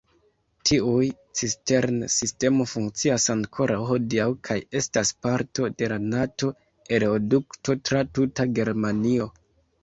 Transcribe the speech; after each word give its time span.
Tiu 0.67 0.93
cistern-sistemo 1.41 2.65
funkcias 2.71 3.27
ankoraŭ 3.33 3.77
hodiaŭ 3.89 4.25
kaj 4.49 4.57
estas 4.81 5.13
parto 5.27 5.69
de 5.83 5.91
la 5.93 6.01
Nato-oleodukto 6.07 7.77
tra 7.91 8.03
tuta 8.19 8.49
Germanio. 8.63 9.31